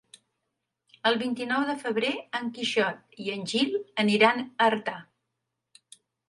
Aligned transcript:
El 1.09 1.17
vint-i-nou 1.23 1.65
de 1.67 1.75
febrer 1.83 2.13
en 2.39 2.49
Quixot 2.55 3.19
i 3.25 3.29
en 3.35 3.45
Gil 3.53 3.77
aniran 4.05 4.43
a 4.47 4.49
Artà. 4.71 4.97